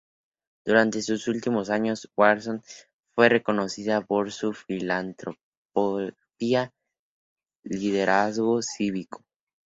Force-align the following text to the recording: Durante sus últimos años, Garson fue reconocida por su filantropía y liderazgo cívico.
Durante 0.65 1.03
sus 1.03 1.27
últimos 1.27 1.69
años, 1.69 2.09
Garson 2.17 2.63
fue 3.13 3.29
reconocida 3.29 4.01
por 4.01 4.31
su 4.31 4.51
filantropía 4.51 5.37
y 7.63 7.77
liderazgo 7.77 8.63
cívico. 8.63 9.23